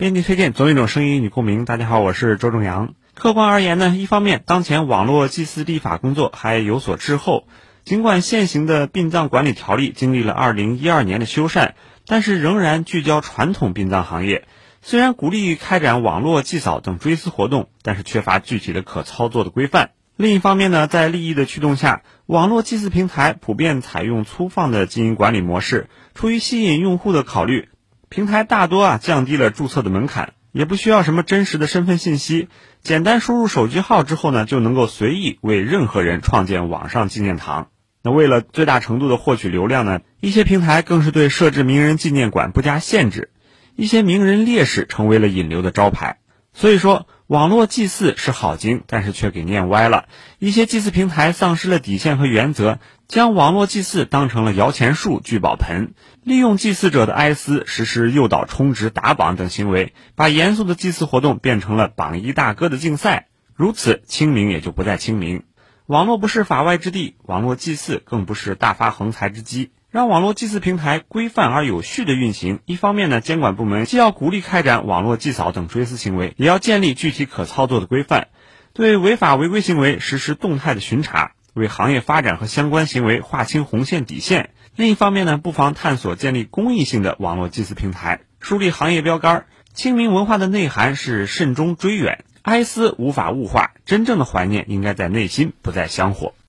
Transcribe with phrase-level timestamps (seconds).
[0.00, 1.66] 编辑推荐，总有一种声音与共鸣。
[1.66, 2.94] 大家好，我是周正阳。
[3.12, 7.46] 客观而言呢，一方面，当前网络祭祀立法工作还有所滞后。
[7.84, 11.72] 尽管现行的殡葬管理条例经历了2012年的修缮，
[12.06, 14.48] 但是仍然聚焦传统殡葬行业。
[14.80, 19.90] 虽然鼓励开展网络祭扫等追思活动，但是缺乏具体的可操作的规范。
[20.16, 25.90] 另一方面呢，在利益的驱动下，网络祭祀平台普遍采用粗放的经营管理模式。
[26.14, 27.68] 出于吸引用户的考虑。
[28.10, 32.48] 平台大多啊降低了注册的门槛，也不需要什么真实的身份信息，
[32.82, 37.68] 简单输入手机号之后呢，就能够随意为任何人创建网上纪念堂。
[38.02, 43.30] 那为了最大程度的获取流量呢，一些平台更是对设置名人纪念馆不加限制，
[43.76, 46.18] 一些名人烈士成为了引流的招牌。
[46.52, 50.06] 所以说，网络祭祀是好经，但是却给念歪了。
[50.40, 55.94] 一些祭祀平台丧失了底线和原则，将网络祭祀当成了摇钱树、聚宝盆，
[56.24, 63.28] 利用祭祀者的哀思实施诱导、充值、打榜等行为，把严肃的祭祀活动变成了榜一大哥的竞赛。
[63.54, 65.44] 如此，清明也就不再清明。
[65.90, 69.72] 网络不是法外之地，网络祭祀更不是大发横财之机。
[69.90, 78.28] 让网络祭祀平台规范而有序的运行，一方面呢，监管部门既要鼓励开展网络祭扫等追思行为，也要建立具体可操作的规范，
[78.72, 84.50] 对违法违规行为实施动态的巡查，为行业发展和相关行为划清红线底线。
[84.76, 89.46] 另一方面呢，不妨探索建立公益性的网络祭祀平台，树立行业标杆。
[89.74, 96.32] 清明文化的内涵是慎终追远，哀思无法物化，真正的怀念应该在内心，不在香火。